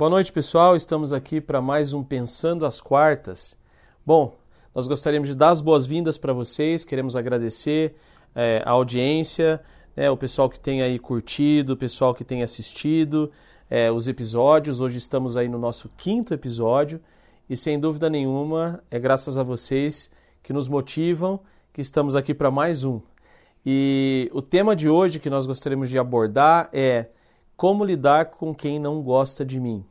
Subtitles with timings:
[0.00, 0.74] Boa noite, pessoal.
[0.74, 3.54] Estamos aqui para mais um Pensando as Quartas.
[4.04, 4.34] Bom,
[4.74, 7.94] nós gostaríamos de dar as boas-vindas para vocês, queremos agradecer
[8.34, 9.60] é, a audiência,
[9.94, 13.30] né, o pessoal que tem aí curtido, o pessoal que tem assistido
[13.68, 14.80] é, os episódios.
[14.80, 16.98] Hoje estamos aí no nosso quinto episódio
[17.46, 20.10] e, sem dúvida nenhuma, é graças a vocês
[20.42, 21.40] que nos motivam
[21.74, 23.02] que estamos aqui para mais um.
[23.66, 27.10] E o tema de hoje que nós gostaríamos de abordar é
[27.54, 29.84] como lidar com quem não gosta de mim.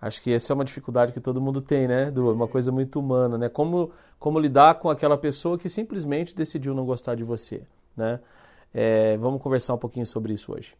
[0.00, 2.32] Acho que essa é uma dificuldade que todo mundo tem, né, Du?
[2.32, 3.48] Uma coisa muito humana, né?
[3.50, 7.62] Como, como lidar com aquela pessoa que simplesmente decidiu não gostar de você,
[7.94, 8.18] né?
[8.72, 10.74] É, vamos conversar um pouquinho sobre isso hoje.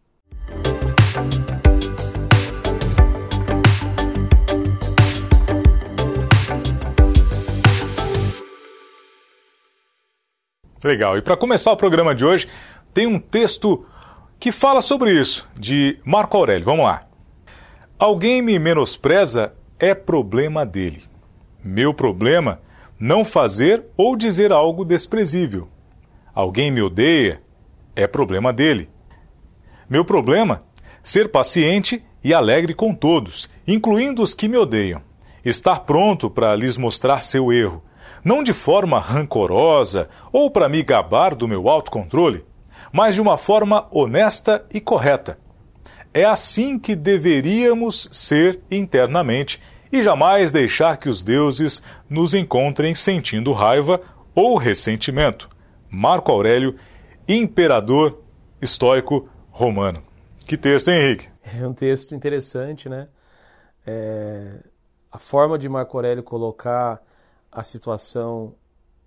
[10.83, 11.15] Legal.
[11.15, 12.47] E para começar o programa de hoje,
[12.91, 13.85] tem um texto
[14.39, 16.65] que fala sobre isso, de Marco Aurélio.
[16.65, 17.10] Vamos lá.
[18.01, 21.03] Alguém me menospreza é problema dele.
[21.63, 22.59] Meu problema,
[22.99, 25.67] não fazer ou dizer algo desprezível.
[26.33, 27.43] Alguém me odeia
[27.95, 28.89] é problema dele.
[29.87, 30.63] Meu problema,
[31.03, 35.03] ser paciente e alegre com todos, incluindo os que me odeiam.
[35.45, 37.83] Estar pronto para lhes mostrar seu erro,
[38.23, 42.43] não de forma rancorosa ou para me gabar do meu autocontrole,
[42.91, 45.37] mas de uma forma honesta e correta
[46.13, 53.51] é assim que deveríamos ser internamente e jamais deixar que os deuses nos encontrem sentindo
[53.51, 54.01] raiva
[54.33, 55.49] ou ressentimento.
[55.89, 56.77] Marco Aurélio,
[57.27, 58.21] imperador
[58.61, 60.03] estoico romano.
[60.45, 61.29] Que texto, hein, Henrique?
[61.59, 63.07] É um texto interessante, né?
[63.85, 64.59] É...
[65.11, 67.01] A forma de Marco Aurélio colocar
[67.51, 68.55] a situação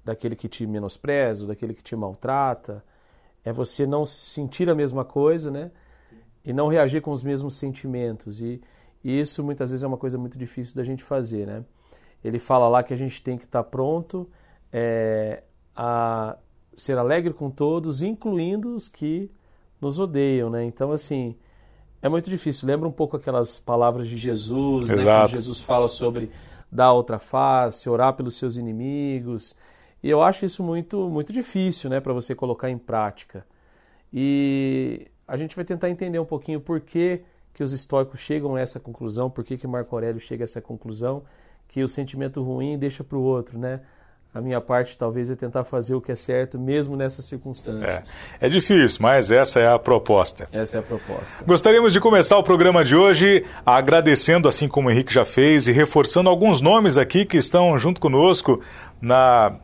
[0.04, 2.84] daquele que te menospreza, daquele que te maltrata,
[3.42, 5.70] é você não sentir a mesma coisa, né?
[6.44, 8.40] E não reagir com os mesmos sentimentos.
[8.40, 8.60] E,
[9.02, 11.64] e, isso muitas vezes é uma coisa muito difícil da gente fazer, né?
[12.22, 14.28] Ele fala lá que a gente tem que estar pronto
[14.72, 15.42] é,
[15.76, 16.36] a
[16.74, 19.30] ser alegre com todos, incluindo os que
[19.80, 20.64] nos odeiam, né?
[20.64, 21.36] Então, assim,
[22.00, 22.66] é muito difícil.
[22.66, 24.96] Lembra um pouco aquelas palavras de Jesus, né?
[25.28, 26.30] Que Jesus fala sobre
[26.70, 29.54] dar outra face, orar pelos seus inimigos.
[30.02, 33.46] E eu acho isso muito, muito difícil, né, para você colocar em prática.
[34.12, 38.60] E a gente vai tentar entender um pouquinho por que, que os estoicos chegam a
[38.60, 41.22] essa conclusão, por que, que Marco Aurélio chega a essa conclusão,
[41.68, 43.80] que o sentimento ruim deixa para o outro, né?
[44.34, 48.12] A minha parte talvez é tentar fazer o que é certo, mesmo nessas circunstâncias.
[48.40, 50.48] É, é difícil, mas essa é a proposta.
[50.50, 51.44] Essa é a proposta.
[51.44, 55.72] Gostaríamos de começar o programa de hoje agradecendo, assim como o Henrique já fez, e
[55.72, 58.60] reforçando alguns nomes aqui que estão junto conosco
[59.00, 59.56] na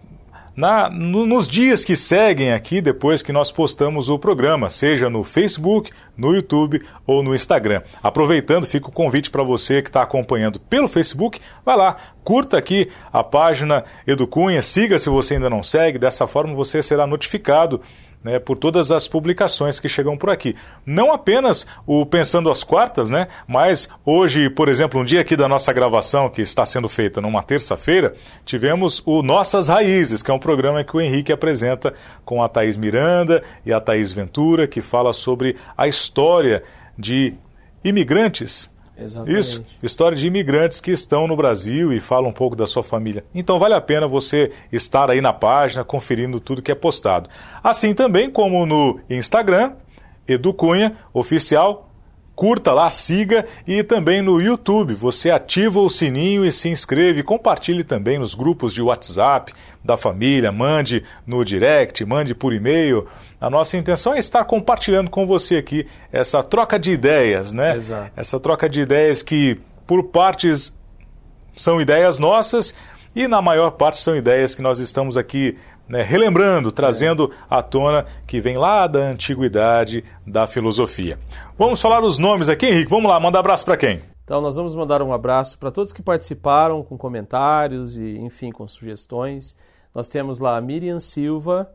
[0.61, 5.25] na, no, nos dias que seguem aqui depois que nós postamos o programa, seja no
[5.25, 7.81] Facebook, no YouTube ou no Instagram.
[8.03, 12.91] Aproveitando, fica o convite para você que está acompanhando pelo Facebook, vai lá, curta aqui
[13.11, 17.81] a página Educunha, siga se você ainda não segue, dessa forma você será notificado
[18.23, 20.55] né, por todas as publicações que chegam por aqui.
[20.85, 25.49] Não apenas o Pensando às Quartas, né, mas hoje, por exemplo, um dia aqui da
[25.49, 28.15] nossa gravação, que está sendo feita numa terça-feira,
[28.45, 31.95] tivemos o Nossas Raízes, que é um programa que o Henrique apresenta
[32.25, 36.63] com a Thaís Miranda e a Thaís Ventura, que fala sobre a história
[36.99, 37.35] de
[37.83, 39.39] imigrantes Exatamente.
[39.39, 43.25] Isso, história de imigrantes que estão no Brasil e falam um pouco da sua família.
[43.35, 47.29] Então vale a pena você estar aí na página, conferindo tudo que é postado.
[47.63, 49.73] Assim também como no Instagram,
[50.27, 51.90] Educunha Oficial,
[52.41, 54.95] curta lá, siga e também no YouTube.
[54.95, 57.23] Você ativa o sininho e se inscreve.
[57.23, 59.53] Compartilhe também nos grupos de WhatsApp
[59.85, 63.07] da família, mande no direct, mande por e-mail.
[63.39, 67.77] A nossa intenção é estar compartilhando com você aqui essa troca de ideias, né?
[67.77, 68.11] Exato.
[68.17, 70.75] Essa troca de ideias que, por partes,
[71.55, 72.75] são ideias nossas
[73.15, 75.59] e, na maior parte, são ideias que nós estamos aqui
[75.91, 81.19] né, relembrando, trazendo à tona que vem lá da antiguidade da filosofia.
[81.59, 82.89] Vamos falar os nomes aqui, Henrique?
[82.89, 84.01] Vamos lá, manda abraço para quem?
[84.23, 88.69] Então, nós vamos mandar um abraço para todos que participaram com comentários e, enfim, com
[88.69, 89.57] sugestões.
[89.93, 91.69] Nós temos lá a Miriam Silva,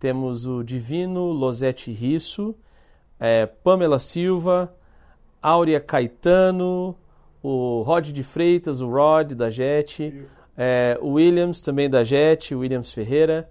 [0.00, 2.56] temos o Divino Losete Risso,
[3.20, 4.74] é, Pamela Silva,
[5.40, 6.96] Áurea Caetano,
[7.40, 10.26] o Rod de Freitas, o Rod da JET,
[10.58, 13.48] é, o Williams também da JET, Williams Ferreira,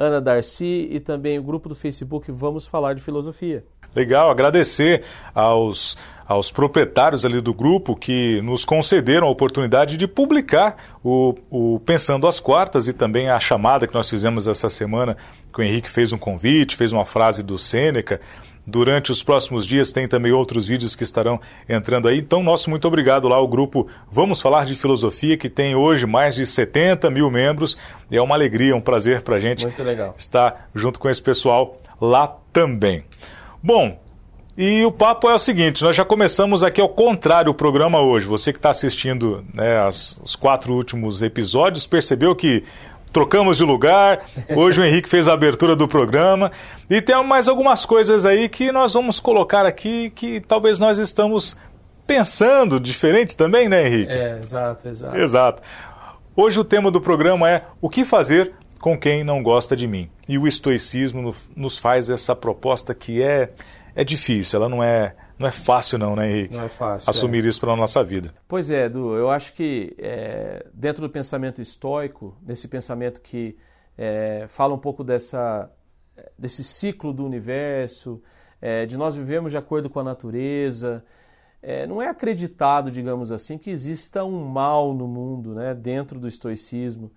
[0.00, 3.62] Ana Darcy e também o grupo do Facebook Vamos Falar de Filosofia.
[3.94, 5.02] Legal, agradecer
[5.34, 11.80] aos, aos proprietários ali do grupo que nos concederam a oportunidade de publicar o, o
[11.80, 15.16] Pensando às Quartas e também a chamada que nós fizemos essa semana,
[15.52, 18.20] que o Henrique fez um convite, fez uma frase do Sêneca,
[18.70, 19.92] durante os próximos dias.
[19.92, 22.18] Tem também outros vídeos que estarão entrando aí.
[22.18, 26.34] Então, nosso muito obrigado lá ao grupo Vamos Falar de Filosofia, que tem hoje mais
[26.34, 27.76] de 70 mil membros.
[28.10, 29.66] E é uma alegria, um prazer para a gente
[30.16, 33.04] estar junto com esse pessoal lá também.
[33.62, 33.98] Bom,
[34.56, 38.26] e o papo é o seguinte: nós já começamos aqui ao contrário o programa hoje.
[38.26, 42.64] Você que está assistindo né, as, os quatro últimos episódios percebeu que
[43.12, 44.24] trocamos de lugar.
[44.54, 46.50] Hoje o Henrique fez a abertura do programa.
[46.88, 51.56] E tem mais algumas coisas aí que nós vamos colocar aqui que talvez nós estamos
[52.06, 54.12] pensando diferente também, né, Henrique?
[54.12, 55.16] É, exato, exato.
[55.16, 55.62] Exato.
[56.34, 60.10] Hoje o tema do programa é o que fazer com quem não gosta de mim.
[60.28, 63.50] E o estoicismo nos faz essa proposta que é,
[63.94, 66.56] é difícil, ela não é, não é fácil não, né, Henrique?
[66.56, 67.10] Não é fácil.
[67.10, 67.48] Assumir é.
[67.48, 68.34] isso para a nossa vida.
[68.46, 73.56] Pois é, Edu, eu acho que é, dentro do pensamento estoico, nesse pensamento que
[73.96, 75.70] é, fala um pouco dessa,
[76.38, 78.22] desse ciclo do universo,
[78.60, 81.04] é, de nós vivemos de acordo com a natureza,
[81.62, 86.28] é, não é acreditado, digamos assim, que exista um mal no mundo, né, dentro do
[86.28, 87.10] estoicismo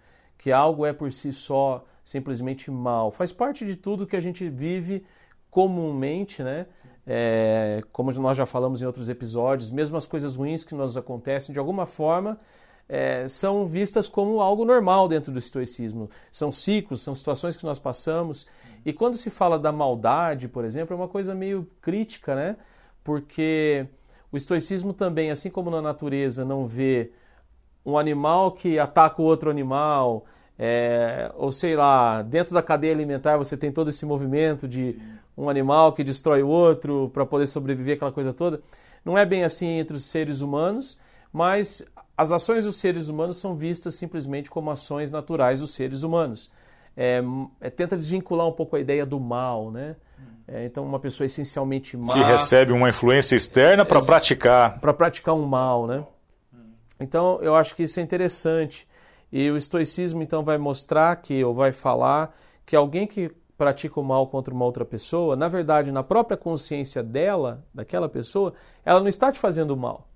[0.44, 3.12] que algo é por si só simplesmente mal.
[3.12, 5.06] Faz parte de tudo que a gente vive
[5.50, 6.66] comumente, né?
[7.06, 11.52] É, como nós já falamos em outros episódios, mesmo as coisas ruins que nos acontecem,
[11.52, 12.40] de alguma forma,
[12.88, 16.10] é, são vistas como algo normal dentro do estoicismo.
[16.32, 18.48] São ciclos, são situações que nós passamos.
[18.86, 22.58] E quando se fala da maldade, por exemplo, é uma coisa meio crítica, né?
[23.04, 23.86] Porque
[24.32, 27.12] o estoicismo também, assim como na natureza, não vê
[27.86, 30.26] um animal que ataca o outro animal,
[30.58, 35.00] é, ou sei lá, dentro da cadeia alimentar você tem todo esse movimento de
[35.38, 38.62] um animal que destrói o outro para poder sobreviver, aquela coisa toda.
[39.04, 40.98] Não é bem assim entre os seres humanos,
[41.32, 41.84] mas
[42.18, 46.52] as ações dos seres humanos são vistas simplesmente como ações naturais dos seres humanos.
[46.96, 47.24] É,
[47.60, 49.96] é, tenta desvincular um pouco a ideia do mal, né?
[50.48, 52.14] É, então, uma pessoa essencialmente má.
[52.14, 54.80] Que recebe uma influência externa para praticar.
[54.80, 56.06] Para praticar um mal, né?
[57.00, 58.88] Então, eu acho que isso é interessante.
[59.32, 62.36] E o estoicismo, então, vai mostrar que, ou vai falar,
[62.66, 67.04] que alguém que pratica o mal contra uma outra pessoa, na verdade, na própria consciência
[67.04, 68.54] dela, daquela pessoa,
[68.84, 70.08] ela não está te fazendo mal.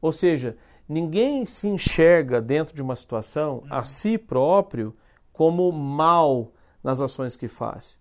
[0.00, 0.56] Ou seja,
[0.88, 4.94] ninguém se enxerga dentro de uma situação a si próprio
[5.32, 6.52] como mal
[6.82, 8.00] nas ações que faz.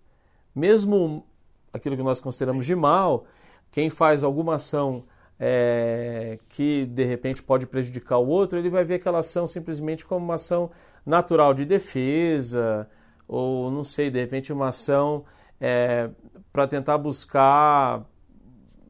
[0.54, 1.26] Mesmo
[1.74, 3.26] aquilo que nós consideramos de mal,
[3.72, 5.04] quem faz alguma ação
[5.40, 10.24] é, que de repente pode prejudicar o outro, ele vai ver aquela ação simplesmente como
[10.24, 10.72] uma ação
[11.06, 12.88] natural de defesa,
[13.28, 15.24] ou não sei, de repente uma ação
[15.60, 16.10] é,
[16.52, 18.04] para tentar buscar,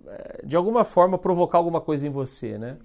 [0.07, 2.77] é, de alguma forma, provocar alguma coisa em você, né?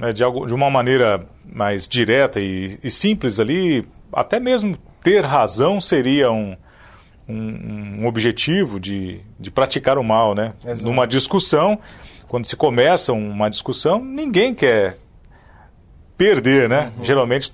[0.00, 5.24] É, de, algo, de uma maneira mais direta e, e, simples ali, até mesmo ter
[5.24, 6.56] razão seria um,
[7.28, 10.54] um, um objetivo de, de praticar o mal, né?
[10.64, 10.86] Exato.
[10.86, 11.78] Numa discussão,
[12.26, 14.96] quando se começa uma discussão, ninguém quer
[16.16, 16.92] perder, né?
[16.96, 17.04] Uhum.
[17.04, 17.52] Geralmente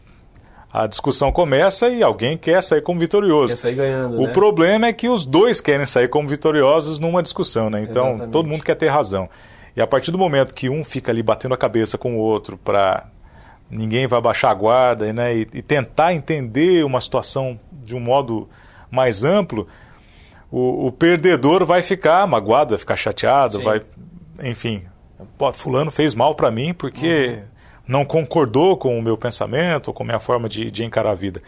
[0.77, 3.49] a discussão começa e alguém quer sair como vitorioso.
[3.49, 4.33] Quer sair ganhando, o né?
[4.33, 7.81] problema é que os dois querem sair como vitoriosos numa discussão, né?
[7.81, 8.31] Então Exatamente.
[8.31, 9.27] todo mundo quer ter razão.
[9.75, 12.59] E a partir do momento que um fica ali batendo a cabeça com o outro
[12.59, 13.07] para
[13.71, 15.35] ninguém vai baixar a guarda né?
[15.35, 18.47] E, e, tentar entender uma situação de um modo
[18.91, 19.67] mais amplo,
[20.51, 23.65] o, o perdedor vai ficar magoado, vai ficar chateado, Sim.
[23.65, 23.81] vai
[24.43, 24.83] enfim,
[25.39, 27.56] pô, fulano fez mal para mim porque uhum.
[27.87, 31.41] Não concordou com o meu pensamento, com a minha forma de, de encarar a vida.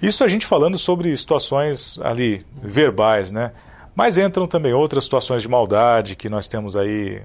[0.00, 3.52] Isso a gente falando sobre situações ali verbais, né?
[3.94, 7.22] Mas entram também outras situações de maldade que nós temos aí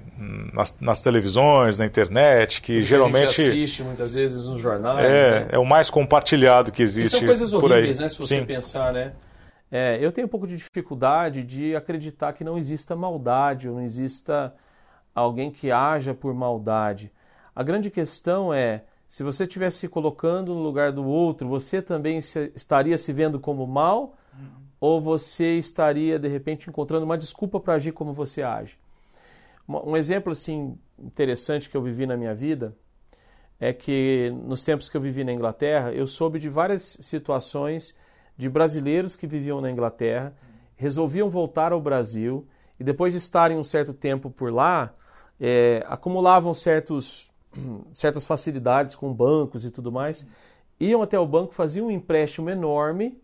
[0.54, 3.26] nas, nas televisões, na internet, que, que geralmente.
[3.26, 5.04] A gente assiste muitas vezes nos jornais.
[5.04, 5.48] É, né?
[5.52, 7.16] é o mais compartilhado que existe.
[7.16, 8.08] E são coisas horríveis, né?
[8.08, 8.46] Se você Sim.
[8.46, 9.12] pensar, né?
[9.70, 13.82] É, eu tenho um pouco de dificuldade de acreditar que não exista maldade ou não
[13.82, 14.54] exista
[15.14, 17.12] alguém que haja por maldade.
[17.54, 22.20] A grande questão é, se você estivesse se colocando no lugar do outro, você também
[22.20, 24.48] se, estaria se vendo como mal uhum.
[24.80, 28.78] ou você estaria, de repente, encontrando uma desculpa para agir como você age?
[29.68, 32.76] Um exemplo assim interessante que eu vivi na minha vida
[33.60, 37.94] é que nos tempos que eu vivi na Inglaterra, eu soube de várias situações
[38.36, 40.34] de brasileiros que viviam na Inglaterra,
[40.74, 42.46] resolviam voltar ao Brasil
[42.78, 44.92] e depois de estarem um certo tempo por lá,
[45.40, 47.30] é, acumulavam certos,
[47.92, 50.26] certas facilidades com bancos e tudo mais,
[50.80, 53.20] iam até o banco, faziam um empréstimo enorme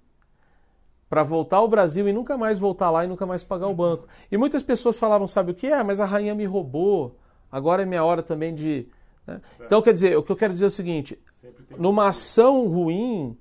[1.09, 4.07] para voltar ao Brasil e nunca mais voltar lá e nunca mais pagar o banco.
[4.31, 5.67] E muitas pessoas falavam, sabe o que?
[5.67, 5.83] é?
[5.83, 7.19] mas a rainha me roubou,
[7.51, 8.87] agora é minha hora também de...
[9.27, 9.41] Né?
[9.61, 11.19] Então, quer dizer, o que eu quero dizer é o seguinte,
[11.79, 13.37] numa ação ruim,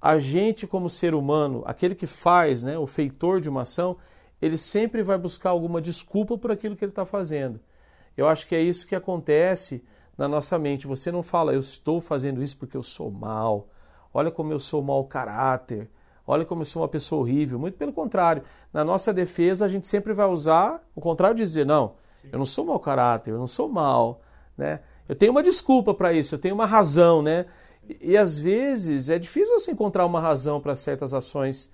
[0.00, 3.96] a gente como ser humano, aquele que faz, né, o feitor de uma ação,
[4.40, 7.60] ele sempre vai buscar alguma desculpa por aquilo que ele está fazendo.
[8.16, 9.84] Eu acho que é isso que acontece
[10.22, 10.86] na nossa mente.
[10.86, 13.66] Você não fala, eu estou fazendo isso porque eu sou mal.
[14.14, 15.90] Olha como eu sou mau caráter.
[16.24, 17.58] Olha como eu sou uma pessoa horrível.
[17.58, 18.44] Muito pelo contrário.
[18.72, 21.94] Na nossa defesa, a gente sempre vai usar o contrário de dizer, não,
[22.30, 24.20] eu não sou mau caráter, eu não sou mal.
[24.56, 24.78] Né?
[25.08, 27.20] Eu tenho uma desculpa para isso, eu tenho uma razão.
[27.20, 27.46] Né?
[27.88, 31.68] E, e às vezes é difícil você encontrar uma razão para certas ações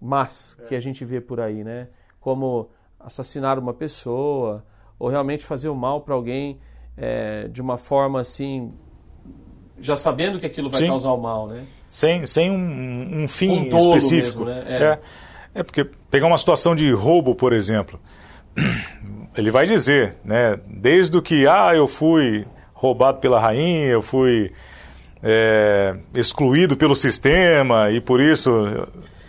[0.00, 1.62] más que a gente vê por aí.
[1.62, 1.86] Né?
[2.18, 4.66] Como assassinar uma pessoa,
[4.98, 6.60] ou realmente fazer o mal para alguém
[6.96, 8.72] é, de uma forma assim,
[9.80, 10.88] já sabendo que aquilo vai Sim.
[10.88, 11.64] causar o mal, né?
[11.88, 14.44] Sem, sem um, um fim um específico.
[14.44, 14.64] Mesmo, né?
[14.66, 14.82] é.
[14.82, 14.98] é.
[15.56, 17.98] é porque pegar uma situação de roubo, por exemplo,
[19.36, 20.58] ele vai dizer, né?
[20.66, 24.52] Desde o que ah eu fui roubado pela rainha, eu fui
[25.22, 28.50] é, excluído pelo sistema e por isso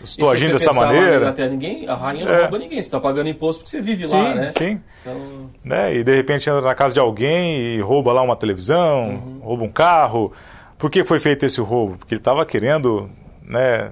[0.03, 1.29] estou e agindo dessa maneira.
[1.29, 2.41] Até ninguém, a rainha não é.
[2.41, 4.49] rouba ninguém, você está pagando imposto porque você vive sim, lá, né?
[4.51, 5.49] Sim, então...
[5.63, 5.95] né?
[5.95, 9.39] E de repente entra na casa de alguém e rouba lá uma televisão, uhum.
[9.41, 10.31] rouba um carro.
[10.77, 11.97] Por que foi feito esse roubo?
[11.97, 13.09] Porque ele estava querendo,
[13.43, 13.91] né?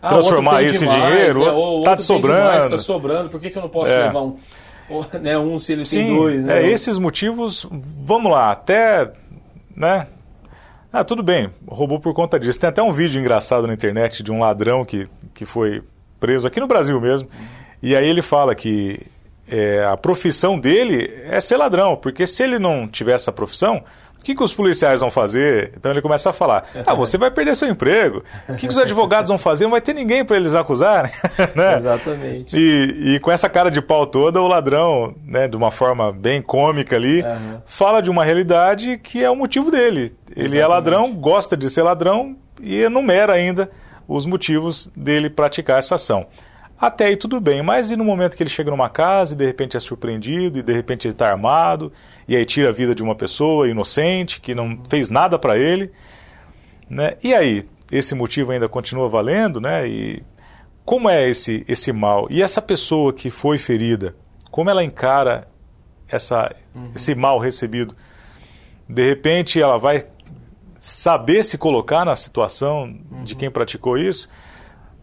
[0.00, 2.64] Ah, transformar isso demais, em dinheiro, é, está sobrando.
[2.64, 4.06] Está sobrando, por que, que eu não posso é.
[4.06, 4.36] levar um,
[5.20, 6.44] né, um se ele Sim, tem dois?
[6.44, 6.64] Né?
[6.64, 9.12] É, esses motivos, vamos lá, até,
[9.76, 10.08] né?
[10.92, 12.60] Ah, tudo bem, roubou por conta disso.
[12.60, 15.82] Tem até um vídeo engraçado na internet de um ladrão que, que foi
[16.20, 17.30] preso aqui no Brasil mesmo.
[17.82, 19.00] E aí ele fala que
[19.48, 23.82] é, a profissão dele é ser ladrão, porque se ele não tivesse essa profissão,
[24.22, 25.72] o que, que os policiais vão fazer?
[25.76, 28.22] Então ele começa a falar: ah, você vai perder seu emprego.
[28.48, 29.64] O que, que os advogados vão fazer?
[29.64, 31.10] Não vai ter ninguém para eles acusarem.
[31.56, 31.74] né?
[31.74, 32.56] Exatamente.
[32.56, 36.40] E, e, com essa cara de pau toda, o ladrão, né, de uma forma bem
[36.40, 37.60] cômica ali, uhum.
[37.66, 40.14] fala de uma realidade que é o motivo dele.
[40.30, 40.58] Ele Exatamente.
[40.58, 43.68] é ladrão, gosta de ser ladrão e enumera ainda
[44.06, 46.26] os motivos dele praticar essa ação.
[46.82, 49.46] Até aí tudo bem, mas e no momento que ele chega numa casa e de
[49.46, 51.92] repente é surpreendido e de repente ele está armado
[52.26, 55.92] e aí tira a vida de uma pessoa inocente que não fez nada para ele,
[56.90, 57.16] né?
[57.22, 59.86] E aí esse motivo ainda continua valendo, né?
[59.86, 60.24] E
[60.84, 62.26] como é esse esse mal?
[62.28, 64.16] E essa pessoa que foi ferida,
[64.50, 65.46] como ela encara
[66.08, 66.90] essa uhum.
[66.96, 67.94] esse mal recebido?
[68.88, 70.04] De repente ela vai
[70.80, 73.22] saber se colocar na situação uhum.
[73.22, 74.28] de quem praticou isso?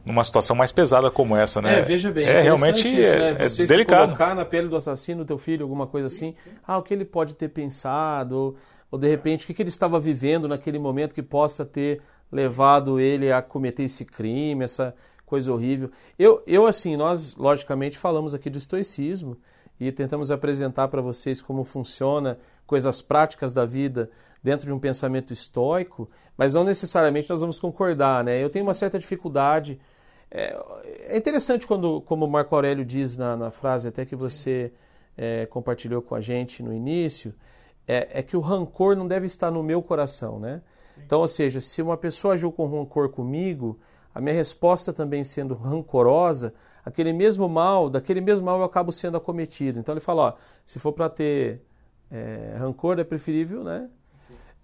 [0.06, 1.80] Numa situação mais pesada como essa, né?
[1.80, 3.36] É, veja bem, é realmente isso, né?
[3.38, 4.12] é, Você é delicado.
[4.12, 7.06] Se colocar na pele do assassino, teu filho, alguma coisa assim, ah, o que ele
[7.06, 8.56] pode ter pensado, ou,
[8.92, 12.02] ou de repente o que, que ele estava vivendo naquele momento que possa ter
[12.32, 15.92] levado ele a cometer esse crime, essa coisa horrível.
[16.18, 19.38] Eu, eu assim, nós logicamente falamos aqui de estoicismo
[19.80, 24.10] e tentamos apresentar para vocês como funciona coisas práticas da vida
[24.42, 28.42] dentro de um pensamento estoico, mas não necessariamente nós vamos concordar, né?
[28.42, 29.80] Eu tenho uma certa dificuldade.
[30.32, 30.58] É,
[31.08, 34.72] é interessante quando, como Marco Aurélio diz na, na frase até que você
[35.18, 37.34] é, compartilhou com a gente no início,
[37.88, 40.62] é, é, que o rancor não deve estar no meu coração, né?
[41.06, 43.80] Então, ou seja, se uma pessoa agiu com rancor comigo,
[44.14, 46.54] a minha resposta também sendo rancorosa,
[46.86, 49.80] aquele mesmo mal, daquele mesmo mal eu acabo sendo acometido.
[49.80, 50.34] Então ele fala, ó,
[50.66, 51.62] se for para ter
[52.12, 53.90] é, rancor é preferível, né?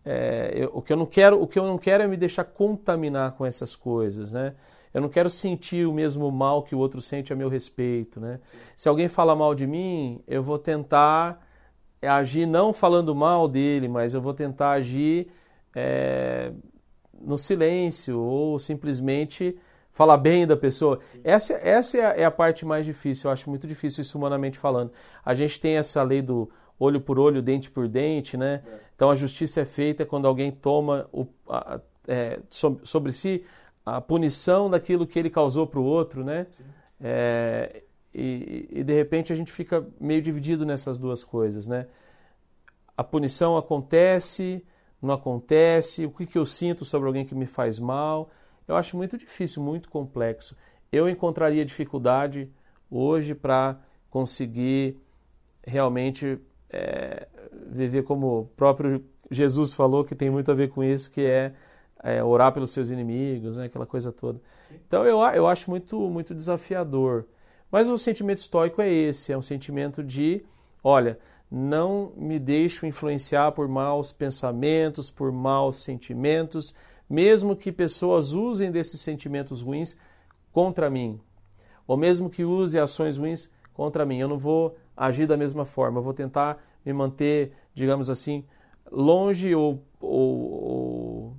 [0.06, 2.44] É, eu, o que eu não quero, o que eu não quero é me deixar
[2.44, 4.54] contaminar com essas coisas, né?
[4.94, 8.40] Eu não quero sentir o mesmo mal que o outro sente a meu respeito, né?
[8.76, 11.46] Se alguém fala mal de mim, eu vou tentar
[12.02, 15.28] agir não falando mal dele, mas eu vou tentar agir
[15.76, 16.52] é,
[17.20, 19.58] no silêncio ou simplesmente
[19.92, 21.00] falar bem da pessoa.
[21.24, 23.28] Essa, essa é a, é a parte mais difícil.
[23.28, 24.92] Eu acho muito difícil isso humanamente falando.
[25.24, 28.64] A gente tem essa lei do olho por olho, dente por dente, né?
[28.66, 28.80] É.
[28.96, 33.44] Então a justiça é feita quando alguém toma o, a, é, sobre si
[33.86, 36.48] a punição daquilo que ele causou para o outro, né?
[37.00, 41.88] É, e, e, de repente a gente fica meio dividido nessas duas coisas, né?
[42.98, 44.66] A punição acontece,
[45.02, 48.32] não acontece, o que, que eu sinto sobre alguém que me faz mal?
[48.68, 50.56] Eu acho muito difícil, muito complexo.
[50.92, 52.50] Eu encontraria dificuldade
[52.90, 53.78] hoje para
[54.10, 54.98] conseguir
[55.68, 57.28] realmente é,
[57.68, 61.54] viver como o próprio Jesus falou, que tem muito a ver com isso, que é,
[62.04, 64.40] é orar pelos seus inimigos, né, aquela coisa toda.
[64.88, 67.26] Então eu, eu acho muito, muito desafiador.
[67.72, 70.46] Mas o sentimento estoico é esse, é um sentimento de,
[70.84, 71.20] olha,
[71.50, 76.76] não me deixo influenciar por maus pensamentos, por maus sentimentos,
[77.10, 79.98] mesmo que pessoas usem desses sentimentos ruins
[80.52, 81.20] contra mim,
[81.88, 84.18] ou mesmo que use ações ruins contra mim.
[84.18, 86.00] Eu não vou agir da mesma forma.
[86.00, 88.44] Eu vou tentar me manter, digamos assim,
[88.92, 91.38] longe ou, ou, ou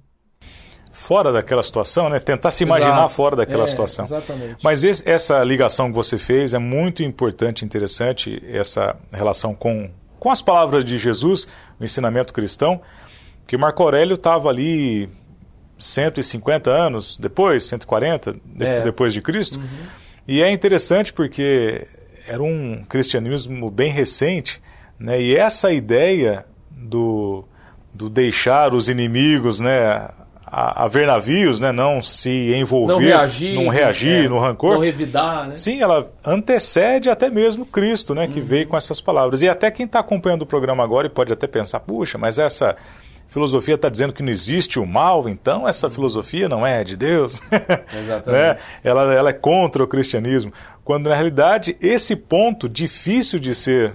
[0.93, 2.19] fora daquela situação, né?
[2.19, 3.15] Tentar se imaginar Exato.
[3.15, 4.05] fora daquela É, situação.
[4.05, 4.57] Exatamente.
[4.63, 10.31] Mas esse- essa ligação que você fez é muito importante, interessante, essa relação com, com
[10.31, 11.47] as palavras de Jesus,
[11.81, 12.81] o ensinamento cristão,
[13.47, 15.09] que Marco Aurélio estava ali
[15.79, 18.81] 150 anos depois, 140 de- É.
[18.83, 19.61] depois de Cristo.
[20.27, 21.87] E é interessante porque
[22.27, 24.61] era um cristianismo bem recente,
[24.99, 25.21] né?
[25.21, 27.45] E essa ideia do,
[27.95, 30.09] do deixar os inimigos, né,
[30.47, 33.55] a, a ver navios, né, não se envolver, não reagir.
[33.55, 34.75] não reagir é, no rancor.
[34.75, 35.57] Não revidar, né?
[35.57, 38.31] Sim, ela antecede até mesmo Cristo, né, Uhum.
[38.31, 39.43] que veio com essas palavras.
[39.43, 42.77] E até quem está acompanhando o programa agora e pode até pensar, puxa, mas essa
[43.37, 47.43] filosofia está dizendo que não existe o mal, então essa filosofia não é de Deus.
[47.95, 48.31] Exatamente.
[48.31, 48.57] né?
[48.83, 50.51] ela, ela é contra o cristianismo.
[50.83, 53.95] Quando na realidade esse ponto difícil de ser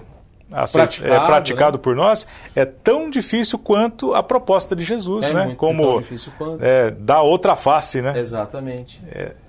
[0.52, 5.32] aceit- Praticado, é, praticado por nós é tão difícil quanto a proposta de Jesus, É
[5.32, 5.44] né?
[5.46, 6.62] muito Como tão difícil quanto.
[6.62, 8.16] é, dar outra face, né?
[8.16, 9.02] Exatamente.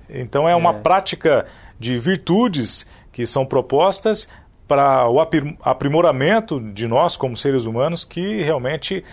[0.10, 0.80] Então é uma É.
[0.80, 1.46] prática
[1.80, 4.28] de virtudes que são propostas
[4.68, 9.04] para o apri- aprimoramento de nós como seres humanos que realmente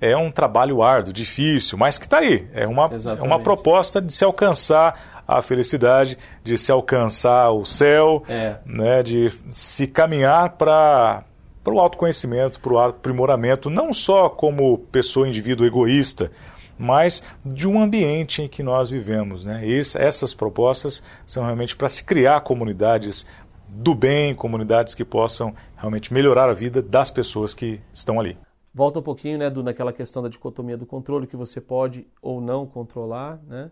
[0.00, 2.48] é um trabalho árduo, difícil, mas que está aí.
[2.52, 8.24] É uma, é uma proposta de se alcançar a felicidade, de se alcançar o céu,
[8.28, 8.56] É.
[8.64, 11.24] né, de se caminhar para
[11.62, 16.30] para o autoconhecimento, para o aprimoramento, não só como pessoa, indivíduo egoísta,
[16.78, 19.44] mas de um ambiente em que nós vivemos.
[19.44, 19.62] Né?
[19.96, 23.26] Essas propostas são realmente para se criar comunidades
[23.70, 28.38] do bem, comunidades que possam realmente melhorar a vida das pessoas que estão ali.
[28.72, 32.40] Volta um pouquinho, né, do, naquela questão da dicotomia do controle, que você pode ou
[32.40, 33.70] não controlar, né?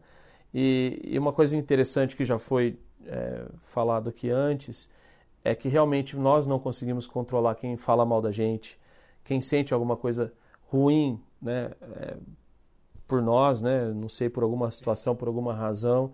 [0.53, 4.89] E, e uma coisa interessante que já foi é, falado aqui antes
[5.45, 8.79] é que realmente nós não conseguimos controlar quem fala mal da gente,
[9.23, 10.33] quem sente alguma coisa
[10.71, 12.17] ruim, né, é,
[13.07, 16.13] por nós, né, não sei, por alguma situação, por alguma razão.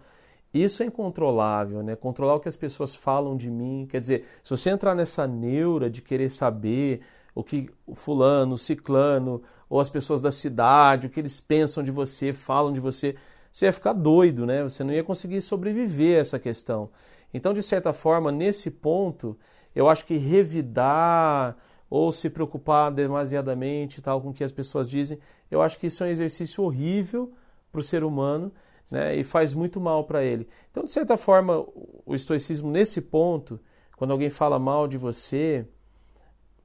[0.53, 1.97] Isso é incontrolável, né?
[1.97, 3.89] Controlar o que as pessoas falam de mim.
[3.91, 7.01] Quer dizer, se você entrar nessa neura de querer saber
[7.35, 11.83] o que o fulano, o ciclano, ou as pessoas da cidade, o que eles pensam
[11.83, 13.17] de você, falam de você,
[13.51, 14.63] você ia ficar doido, né?
[14.63, 16.91] Você não ia conseguir sobreviver a essa questão.
[17.33, 19.37] Então, de certa forma, nesse ponto,
[19.75, 21.57] eu acho que revidar
[21.91, 25.19] ou se preocupar demasiadamente tal com o que as pessoas dizem,
[25.51, 27.33] eu acho que isso é um exercício horrível
[27.71, 28.53] para o ser humano
[28.91, 30.49] né, e faz muito mal para ele.
[30.71, 31.65] Então, de certa forma,
[32.07, 33.61] o estoicismo nesse ponto,
[33.97, 35.67] quando alguém fala mal de você,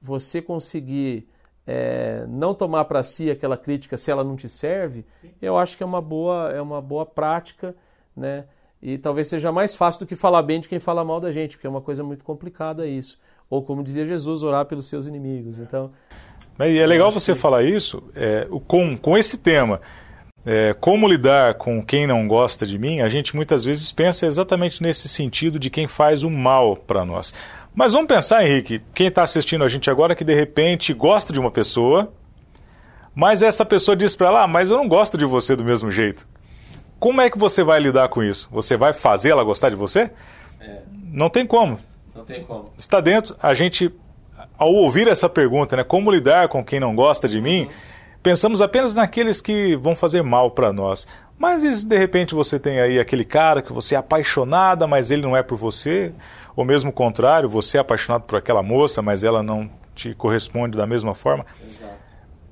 [0.00, 1.28] você conseguir
[1.66, 5.30] é, não tomar para si aquela crítica se ela não te serve, Sim.
[5.40, 7.74] eu acho que é uma boa, é uma boa prática,
[8.16, 8.44] né?
[8.82, 11.56] E talvez seja mais fácil do que falar bem de quem fala mal da gente,
[11.56, 13.18] porque é uma coisa muito complicada isso.
[13.50, 15.58] Ou como dizia Jesus, orar pelos seus inimigos.
[15.58, 15.90] Então,
[16.58, 17.38] e é legal você que...
[17.38, 19.80] falar isso é, com, com esse tema.
[20.44, 24.82] É, como lidar com quem não gosta de mim, a gente muitas vezes pensa exatamente
[24.82, 27.34] nesse sentido de quem faz o mal para nós.
[27.74, 31.38] Mas vamos pensar, Henrique, quem está assistindo a gente agora que de repente gosta de
[31.38, 32.12] uma pessoa,
[33.14, 35.90] mas essa pessoa diz para ela, ah, mas eu não gosto de você do mesmo
[35.90, 36.26] jeito.
[36.98, 38.48] Como é que você vai lidar com isso?
[38.52, 40.10] Você vai fazer ela gostar de você?
[40.60, 40.80] É.
[41.12, 41.78] Não tem como.
[42.14, 42.70] Não tem como.
[42.76, 43.92] Está dentro, a gente,
[44.58, 47.68] ao ouvir essa pergunta, né, como lidar com quem não gosta de mim,
[48.22, 51.06] pensamos apenas naqueles que vão fazer mal para nós.
[51.40, 55.10] Mas e se de repente você tem aí aquele cara que você é apaixonada, mas
[55.10, 56.12] ele não é por você,
[56.54, 60.76] ou mesmo o contrário, você é apaixonado por aquela moça, mas ela não te corresponde
[60.76, 61.46] da mesma forma.
[61.66, 61.94] Exato.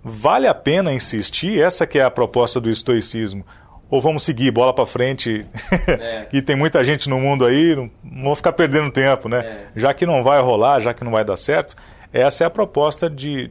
[0.03, 1.61] Vale a pena insistir?
[1.61, 3.45] Essa que é a proposta do estoicismo.
[3.91, 5.45] Ou vamos seguir, bola para frente,
[5.87, 6.27] É.
[6.33, 9.41] e tem muita gente no mundo aí, não, não vou ficar perdendo tempo, né?
[9.41, 9.67] É.
[9.77, 11.77] Já que não vai rolar, já que não vai dar certo,
[12.11, 13.51] essa é a proposta de,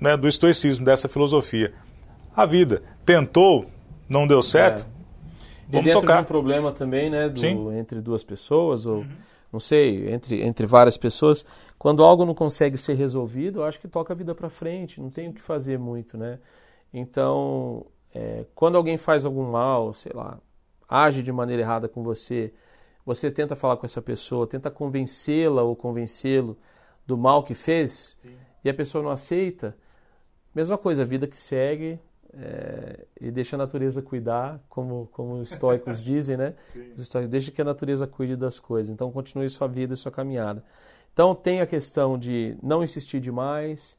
[0.00, 1.72] né, do estoicismo, dessa filosofia.
[2.36, 3.66] A vida tentou,
[4.08, 4.94] não deu certo, É.
[5.66, 6.16] E vamos dentro tocar.
[6.16, 7.76] de um problema também, né, do, Sim.
[7.76, 9.04] entre duas pessoas, ou
[9.50, 11.46] não sei, entre, entre várias pessoas,
[11.78, 15.10] quando algo não consegue ser resolvido, eu acho que toca a vida para frente, não
[15.10, 16.38] tem o que fazer muito, né?
[16.92, 20.38] Então, é, quando alguém faz algum mal, sei lá,
[20.88, 22.52] age de maneira errada com você,
[23.04, 26.56] você tenta falar com essa pessoa, tenta convencê-la ou convencê-lo
[27.06, 28.34] do mal que fez, Sim.
[28.64, 29.76] e a pessoa não aceita,
[30.54, 31.98] mesma coisa, a vida que segue,
[32.36, 36.54] é, e deixa a natureza cuidar, como, como os estoicos dizem, né?
[36.94, 38.92] Os estoicos, deixa que a natureza cuide das coisas.
[38.92, 40.62] Então, continue sua vida e sua caminhada.
[41.12, 43.98] Então, tem a questão de não insistir demais,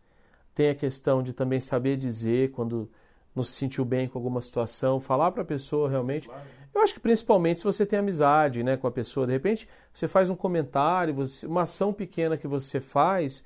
[0.53, 2.89] tem a questão de também saber dizer quando
[3.35, 6.29] não se sentiu bem com alguma situação, falar para a pessoa realmente.
[6.73, 10.07] Eu acho que principalmente se você tem amizade né, com a pessoa, de repente você
[10.07, 13.43] faz um comentário, você, uma ação pequena que você faz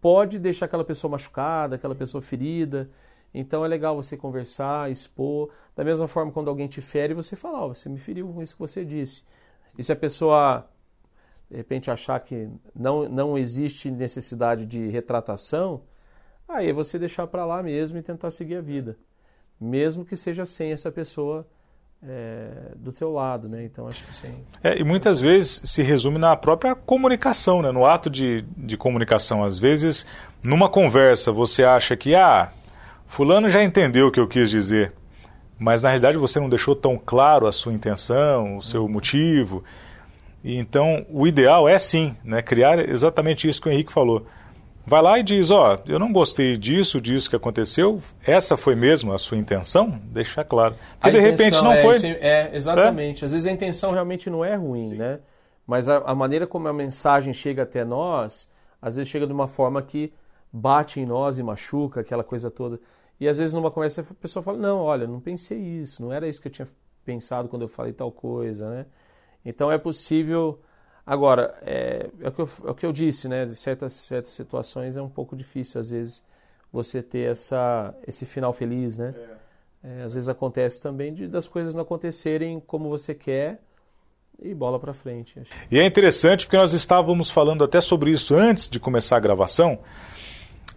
[0.00, 2.88] pode deixar aquela pessoa machucada, aquela pessoa ferida.
[3.40, 5.50] Então é legal você conversar, expor.
[5.76, 8.54] Da mesma forma, quando alguém te fere, você fala: oh, você me feriu com isso
[8.54, 9.22] que você disse.
[9.78, 10.68] E se a pessoa,
[11.48, 15.82] de repente, achar que não, não existe necessidade de retratação,
[16.48, 18.98] aí é você deixar para lá mesmo e tentar seguir a vida.
[19.60, 21.46] Mesmo que seja sem essa pessoa
[22.02, 23.64] é, do teu lado, né?
[23.64, 24.34] Então acho que sim.
[24.64, 27.70] É, e muitas vezes se resume na própria comunicação, né?
[27.70, 30.04] No ato de, de comunicação, às vezes,
[30.42, 32.52] numa conversa você acha que ah,
[33.08, 34.92] fulano já entendeu o que eu quis dizer,
[35.58, 38.88] mas na realidade você não deixou tão claro a sua intenção, o seu uhum.
[38.88, 39.64] motivo.
[40.44, 42.40] E então o ideal é sim, né?
[42.40, 44.24] Criar exatamente isso que o Henrique falou
[44.88, 48.74] vai lá e diz, ó, oh, eu não gostei disso, disso que aconteceu, essa foi
[48.74, 50.00] mesmo a sua intenção?
[50.04, 50.74] Deixar claro.
[50.98, 51.96] Porque a de repente não é, foi.
[52.06, 53.22] É, exatamente.
[53.22, 53.26] É?
[53.26, 54.96] Às vezes a intenção realmente não é ruim, Sim.
[54.96, 55.20] né?
[55.66, 59.46] Mas a, a, maneira como a mensagem chega até nós, às vezes chega de uma
[59.46, 60.10] forma que
[60.50, 62.80] bate em nós e machuca, aquela coisa toda.
[63.20, 66.28] E às vezes numa conversa a pessoa fala, não, olha, não pensei isso, não era
[66.28, 66.68] isso que eu tinha
[67.04, 68.86] pensado quando eu falei tal coisa, né?
[69.44, 70.60] Então é possível
[71.08, 73.46] Agora, é, é, o que eu, é o que eu disse, né?
[73.46, 76.22] De certas, certas situações é um pouco difícil, às vezes,
[76.70, 79.14] você ter essa, esse final feliz, né?
[79.16, 79.38] É.
[80.00, 83.58] É, às vezes acontece também de, das coisas não acontecerem como você quer
[84.38, 85.40] e bola para frente.
[85.70, 89.78] E é interessante porque nós estávamos falando até sobre isso antes de começar a gravação,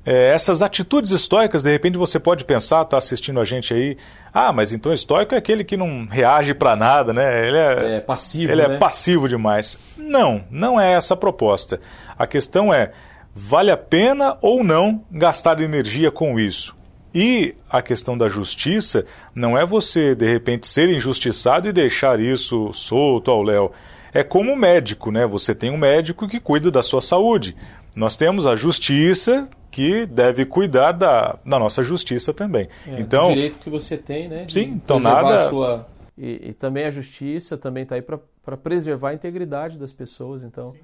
[0.04, 3.98] é, essas atitudes estoicas, de repente você pode pensar, está assistindo a gente aí,
[4.34, 7.48] ah, mas então estoico é aquele que não reage para nada, né?
[7.48, 8.52] Ele é, é passivo.
[8.52, 8.76] Ele né?
[8.76, 9.78] é passivo demais.
[9.96, 11.80] Não, não é essa a proposta.
[12.18, 12.92] A questão é,
[13.36, 16.76] vale a pena ou não gastar energia com isso?
[17.14, 22.72] E a questão da justiça não é você, de repente, ser injustiçado e deixar isso
[22.74, 23.72] solto ao léu.
[24.14, 25.28] É como médico, né?
[25.28, 27.56] Você tem um médico que cuida da sua saúde.
[27.96, 32.68] Nós temos a justiça que deve cuidar da, da nossa justiça também.
[32.86, 34.46] É, então, o direito que você tem, né?
[34.50, 35.50] Sim, então nada.
[35.50, 35.88] Sua...
[36.18, 40.44] E, e, também a justiça também está aí para preservar a integridade das pessoas.
[40.44, 40.80] Então, sim.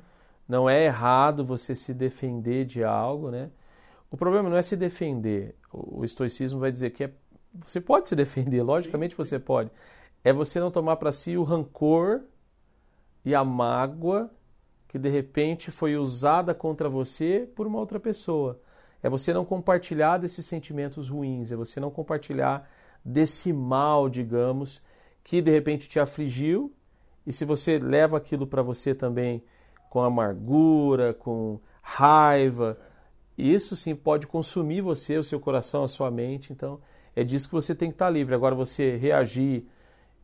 [0.48, 3.50] não é errado você se defender de algo, né?
[4.10, 5.54] O problema não é se defender.
[5.72, 7.12] O, o estoicismo vai dizer que é,
[7.66, 9.18] você pode se defender, logicamente sim.
[9.18, 9.70] você pode.
[10.24, 12.22] É você não tomar para si o rancor
[13.26, 14.32] e a mágoa
[14.88, 18.60] que de repente foi usada contra você por uma outra pessoa.
[19.02, 22.70] É você não compartilhar desses sentimentos ruins, é você não compartilhar
[23.04, 24.84] desse mal, digamos,
[25.24, 26.74] que de repente te afligiu.
[27.26, 29.44] E se você leva aquilo para você também
[29.90, 32.78] com amargura, com raiva,
[33.38, 36.52] isso sim pode consumir você, o seu coração, a sua mente.
[36.52, 36.80] Então,
[37.16, 38.34] é disso que você tem que estar livre.
[38.34, 39.66] Agora, você reagir,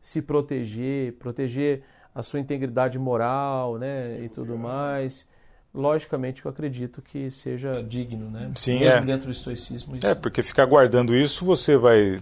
[0.00, 1.82] se proteger, proteger
[2.14, 5.26] a sua integridade moral, né, sim, e tudo mais
[5.74, 8.50] logicamente eu acredito que seja digno, né?
[8.54, 9.02] Sim, Mesmo é.
[9.02, 9.96] dentro do estoicismo.
[9.96, 10.06] Isso...
[10.06, 12.20] É, porque ficar guardando isso, você vai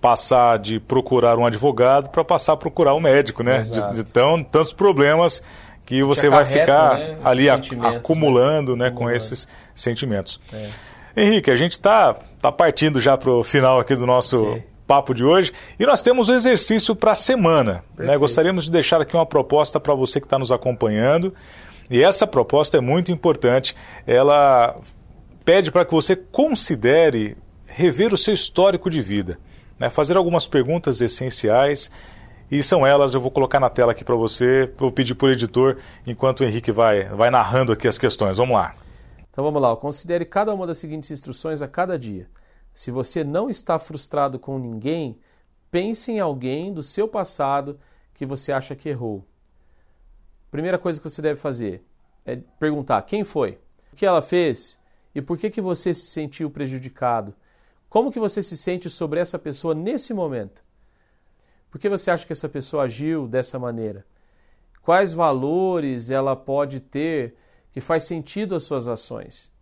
[0.00, 3.62] passar de procurar um advogado para passar a procurar um médico, né?
[3.62, 5.42] De, de, tão, tantos problemas
[5.84, 10.40] que você vai ficar né, ali acumulando, né, né, com esses sentimentos.
[10.52, 10.68] É.
[11.16, 14.62] Henrique, a gente está tá partindo já para o final aqui do nosso Sim.
[14.86, 17.82] papo de hoje e nós temos o exercício para a semana.
[17.98, 18.16] Né?
[18.16, 21.34] Gostaríamos de deixar aqui uma proposta para você que está nos acompanhando.
[21.90, 23.74] E essa proposta é muito importante.
[24.06, 24.80] Ela
[25.44, 29.38] pede para que você considere rever o seu histórico de vida,
[29.78, 29.90] né?
[29.90, 31.90] fazer algumas perguntas essenciais.
[32.50, 35.78] E são elas, eu vou colocar na tela aqui para você, vou pedir o editor,
[36.06, 38.38] enquanto o Henrique vai, vai narrando aqui as questões.
[38.38, 38.72] Vamos lá.
[39.30, 42.28] Então vamos lá, considere cada uma das seguintes instruções a cada dia.
[42.74, 45.18] Se você não está frustrado com ninguém,
[45.70, 47.78] pense em alguém do seu passado
[48.14, 49.24] que você acha que errou.
[50.50, 51.82] Primeira coisa que você deve fazer
[52.24, 53.58] é perguntar quem foi,
[53.92, 54.80] o que ela fez
[55.14, 57.34] e por que, que você se sentiu prejudicado.
[57.88, 60.62] Como que você se sente sobre essa pessoa nesse momento?
[61.70, 64.04] Por que você acha que essa pessoa agiu dessa maneira?
[64.82, 67.36] Quais valores ela pode ter
[67.70, 69.52] que faz sentido às suas ações?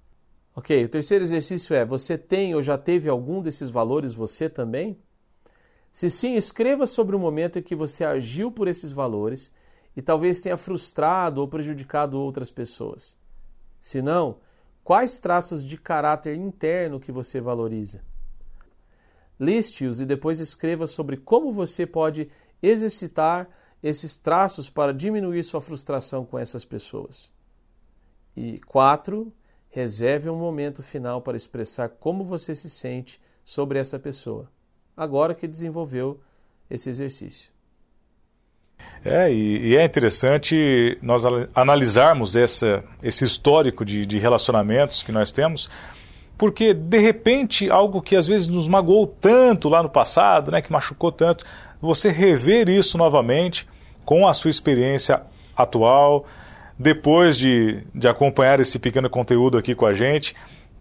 [0.55, 4.99] Ok, o terceiro exercício é: você tem ou já teve algum desses valores você também?
[5.93, 9.53] Se sim, escreva sobre o momento em que você agiu por esses valores
[9.99, 13.17] e talvez tenha frustrado ou prejudicado outras pessoas?
[13.81, 14.39] Se não,
[14.85, 18.01] quais traços de caráter interno que você valoriza?
[19.41, 22.31] Liste-os e depois escreva sobre como você pode
[22.63, 23.49] exercitar
[23.83, 27.33] esses traços para diminuir sua frustração com essas pessoas.
[28.37, 29.33] E quatro,
[29.69, 34.49] reserve um momento final para expressar como você se sente sobre essa pessoa,
[34.97, 36.21] agora que desenvolveu
[36.71, 37.58] esse exercício.
[39.05, 41.23] É, e, e, é interessante nós
[41.55, 45.71] analisarmos essa, esse histórico de, de relacionamentos que nós temos,
[46.37, 50.73] porque de repente algo que às vezes nos magoou tanto lá no passado, né, que
[50.73, 51.45] machucou tanto,
[51.81, 53.67] você rever isso novamente
[54.05, 55.23] com a sua experiência
[55.57, 56.27] atual,
[56.79, 60.35] depois de, de acompanhar esse pequeno conteúdo aqui com a gente,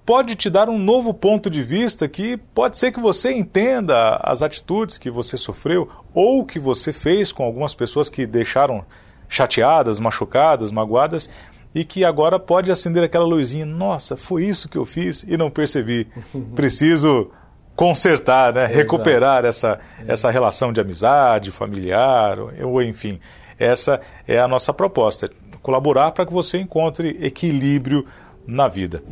[0.08, 4.41] pode te dar um novo ponto de vista que pode ser que você entenda as
[4.41, 8.86] atitudes que você sofreu ou que você fez com algumas pessoas que deixaram
[9.28, 11.30] chateadas, machucadas, magoadas
[11.76, 13.65] e que agora pode acender aquela luzinha.
[13.65, 16.08] Nossa, foi isso que eu fiz e não percebi.
[16.56, 17.30] Preciso
[17.76, 18.65] consertar, né?
[18.65, 23.20] recuperar essa, essa relação de amizade, familiar, ou enfim.
[23.60, 25.30] Essa é a nossa proposta.
[25.62, 28.06] Colaborar para que você encontre equilíbrio
[28.48, 29.04] na vida.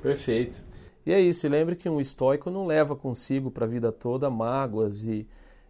[0.00, 0.62] Perfeito.
[1.04, 4.28] E é isso, e lembre que um estoico não leva consigo para a vida toda
[4.30, 5.26] mágoas e,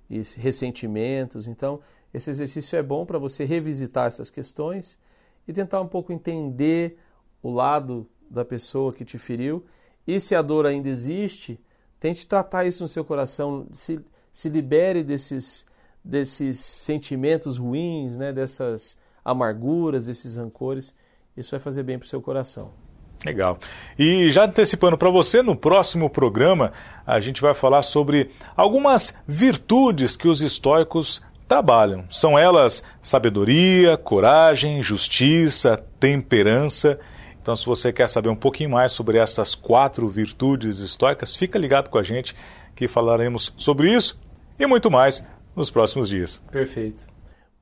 [0.09, 1.47] e ressentimentos.
[1.47, 1.81] Então,
[2.13, 4.99] esse exercício é bom para você revisitar essas questões
[5.47, 6.99] e tentar um pouco entender
[7.43, 9.65] o lado da pessoa que te feriu.
[10.07, 11.61] E se a dor ainda existe,
[11.99, 14.01] tente tratar isso no seu coração, se,
[14.33, 15.65] se libere desses,
[16.05, 20.95] desses sentimentos ruins, né, dessas amarguras, desses rancores.
[21.37, 22.90] Isso vai fazer bem para o seu coração.
[23.25, 23.59] Legal.
[23.99, 26.73] E já antecipando para você, no próximo programa
[27.07, 32.05] a gente vai falar sobre algumas virtudes que os estoicos trabalham.
[32.09, 36.99] São elas sabedoria, coragem, justiça, temperança.
[37.43, 41.91] Então, se você quer saber um pouquinho mais sobre essas quatro virtudes estoicas, fica ligado
[41.91, 42.37] com a gente
[42.75, 44.19] que falaremos sobre isso
[44.59, 46.43] e muito mais nos próximos dias.
[46.51, 47.07] Perfeito.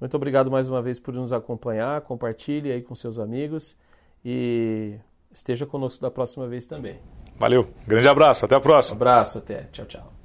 [0.01, 2.03] Muito obrigado mais uma vez por nos acompanhar.
[2.03, 3.77] Compartilhe aí com seus amigos
[4.25, 4.97] e
[5.33, 7.01] esteja conosco da próxima vez também.
[7.39, 7.69] Valeu.
[7.87, 8.45] Grande abraço.
[8.45, 8.95] Até a próxima.
[8.95, 9.39] Um abraço.
[9.39, 9.65] Até.
[9.71, 10.18] Tchau, tchau.